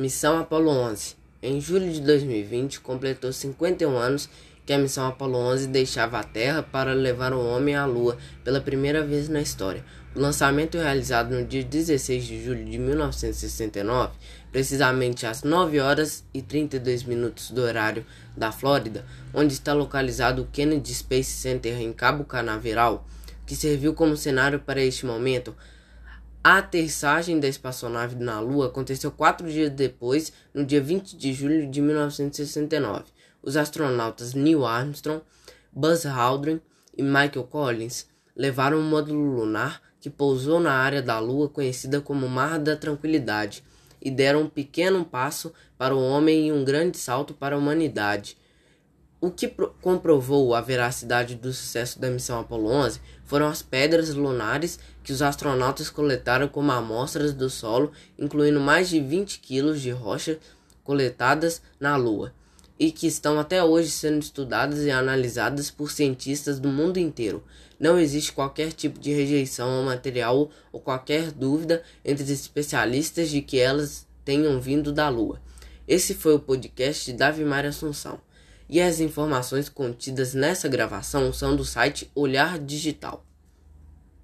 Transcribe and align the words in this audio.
Missão 0.00 0.38
Apollo 0.38 0.70
11. 0.70 1.14
Em 1.42 1.60
julho 1.60 1.92
de 1.92 2.00
2020, 2.00 2.80
completou 2.80 3.30
51 3.30 3.98
anos 3.98 4.30
que 4.64 4.72
a 4.72 4.78
missão 4.78 5.06
Apollo 5.06 5.36
11 5.36 5.66
deixava 5.66 6.18
a 6.18 6.24
Terra 6.24 6.62
para 6.62 6.94
levar 6.94 7.34
o 7.34 7.46
homem 7.46 7.74
à 7.74 7.84
Lua 7.84 8.16
pela 8.42 8.62
primeira 8.62 9.04
vez 9.04 9.28
na 9.28 9.42
história. 9.42 9.84
O 10.16 10.18
lançamento 10.18 10.78
realizado 10.78 11.34
no 11.34 11.44
dia 11.44 11.62
16 11.62 12.24
de 12.24 12.42
julho 12.42 12.64
de 12.64 12.78
1969, 12.78 14.14
precisamente 14.50 15.26
às 15.26 15.42
9 15.42 15.78
horas 15.80 16.24
e 16.32 16.40
32 16.40 17.02
minutos 17.02 17.50
do 17.50 17.60
horário 17.60 18.02
da 18.34 18.50
Flórida, 18.50 19.04
onde 19.34 19.52
está 19.52 19.74
localizado 19.74 20.40
o 20.40 20.46
Kennedy 20.46 20.94
Space 20.94 21.32
Center 21.32 21.78
em 21.78 21.92
Cabo 21.92 22.24
Canaveral, 22.24 23.06
que 23.44 23.54
serviu 23.54 23.92
como 23.92 24.16
cenário 24.16 24.60
para 24.60 24.80
este 24.80 25.04
momento, 25.04 25.54
a 26.42 26.56
aterrissagem 26.56 27.38
da 27.38 27.46
espaçonave 27.46 28.16
na 28.16 28.40
Lua 28.40 28.66
aconteceu 28.66 29.10
quatro 29.10 29.50
dias 29.50 29.70
depois, 29.70 30.32
no 30.54 30.64
dia 30.64 30.80
20 30.80 31.14
de 31.16 31.34
julho 31.34 31.70
de 31.70 31.82
1969. 31.82 33.04
Os 33.42 33.58
astronautas 33.58 34.32
Neil 34.32 34.64
Armstrong, 34.64 35.22
Buzz 35.70 36.06
Aldrin 36.06 36.60
e 36.96 37.02
Michael 37.02 37.44
Collins 37.44 38.08
levaram 38.34 38.78
um 38.78 38.88
módulo 38.88 39.36
lunar 39.36 39.82
que 40.00 40.08
pousou 40.08 40.58
na 40.60 40.72
área 40.72 41.02
da 41.02 41.18
Lua 41.18 41.48
conhecida 41.48 42.00
como 42.00 42.26
Mar 42.26 42.58
da 42.58 42.74
Tranquilidade 42.74 43.62
e 44.00 44.10
deram 44.10 44.42
um 44.42 44.48
pequeno 44.48 45.04
passo 45.04 45.52
para 45.76 45.94
o 45.94 46.02
homem 46.02 46.48
e 46.48 46.52
um 46.52 46.64
grande 46.64 46.96
salto 46.96 47.34
para 47.34 47.54
a 47.54 47.58
humanidade. 47.58 48.38
O 49.22 49.30
que 49.30 49.48
comprovou 49.82 50.54
a 50.54 50.62
veracidade 50.62 51.34
do 51.34 51.52
sucesso 51.52 52.00
da 52.00 52.08
missão 52.08 52.40
Apollo 52.40 52.70
11 52.70 53.00
foram 53.26 53.48
as 53.48 53.60
pedras 53.60 54.14
lunares 54.14 54.78
que 55.04 55.12
os 55.12 55.20
astronautas 55.20 55.90
coletaram 55.90 56.48
como 56.48 56.72
amostras 56.72 57.34
do 57.34 57.50
solo, 57.50 57.92
incluindo 58.18 58.58
mais 58.58 58.88
de 58.88 58.98
20 58.98 59.40
quilos 59.40 59.82
de 59.82 59.90
rocha 59.90 60.38
coletadas 60.82 61.60
na 61.78 61.96
Lua, 61.96 62.32
e 62.78 62.90
que 62.90 63.06
estão 63.06 63.38
até 63.38 63.62
hoje 63.62 63.90
sendo 63.90 64.20
estudadas 64.20 64.86
e 64.86 64.90
analisadas 64.90 65.70
por 65.70 65.90
cientistas 65.90 66.58
do 66.58 66.70
mundo 66.70 66.96
inteiro. 66.96 67.44
Não 67.78 67.98
existe 67.98 68.32
qualquer 68.32 68.72
tipo 68.72 68.98
de 68.98 69.12
rejeição 69.12 69.68
ao 69.68 69.84
material 69.84 70.50
ou 70.72 70.80
qualquer 70.80 71.30
dúvida 71.30 71.82
entre 72.02 72.24
os 72.24 72.30
especialistas 72.30 73.28
de 73.28 73.42
que 73.42 73.58
elas 73.58 74.06
tenham 74.24 74.58
vindo 74.58 74.94
da 74.94 75.10
Lua. 75.10 75.38
Esse 75.86 76.14
foi 76.14 76.34
o 76.34 76.40
podcast 76.40 77.04
de 77.04 77.18
Davi 77.18 77.44
Maria 77.44 77.68
Assunção 77.68 78.18
e 78.70 78.80
as 78.80 79.00
informações 79.00 79.68
contidas 79.68 80.32
nessa 80.32 80.68
gravação 80.68 81.32
são 81.32 81.56
do 81.56 81.64
site 81.64 82.10
Olhar 82.14 82.56
Digital. 82.58 83.24